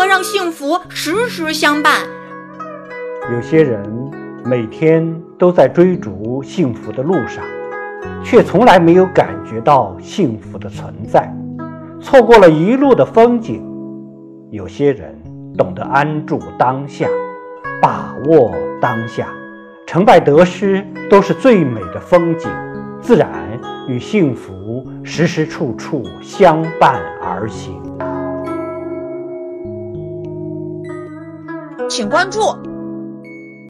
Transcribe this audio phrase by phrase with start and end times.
[0.00, 1.92] 何让幸福时时相伴？
[3.34, 3.86] 有些人
[4.46, 7.44] 每天都在追逐幸福的路上，
[8.24, 11.30] 却从来没有感觉到幸福的存在，
[12.00, 13.62] 错过了一路的风景。
[14.50, 15.14] 有些人
[15.58, 17.06] 懂得安住当下，
[17.82, 19.28] 把握当下，
[19.86, 22.50] 成败得失都是最美的风景，
[23.02, 23.28] 自然
[23.86, 27.78] 与幸福时时处处相伴而行。
[31.90, 32.69] 请关注。